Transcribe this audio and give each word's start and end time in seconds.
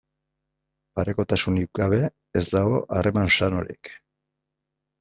Parekotasunik 0.99 1.69
gabe 1.81 2.01
ez 2.43 2.45
dago 2.55 2.81
harreman 2.99 3.33
sanorik. 3.39 3.95